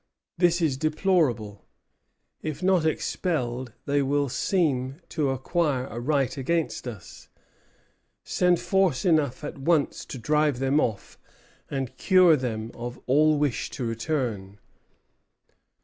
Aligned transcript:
This 0.35 0.63
is 0.63 0.77
deplorable. 0.77 1.63
If 2.41 2.63
not 2.63 2.87
expelled, 2.87 3.73
they 3.85 4.01
will 4.01 4.29
seem 4.29 4.99
to 5.09 5.29
acquire 5.29 5.85
a 5.91 5.99
right 5.99 6.35
against 6.37 6.87
us. 6.87 7.29
Send 8.23 8.59
force 8.59 9.05
enough 9.05 9.43
at 9.43 9.59
once 9.59 10.03
to 10.05 10.17
drive 10.17 10.57
them 10.57 10.79
off, 10.79 11.19
and 11.69 11.95
cure 11.97 12.35
them 12.35 12.71
of 12.73 12.99
all 13.05 13.37
wish 13.37 13.69
to 13.69 13.85
return." 13.85 14.57